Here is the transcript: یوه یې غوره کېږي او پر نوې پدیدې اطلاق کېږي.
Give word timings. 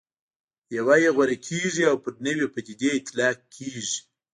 یوه 0.77 0.95
یې 1.03 1.09
غوره 1.15 1.35
کېږي 1.47 1.83
او 1.89 1.95
پر 2.03 2.13
نوې 2.25 2.45
پدیدې 2.53 2.89
اطلاق 2.99 3.37
کېږي. 3.55 3.99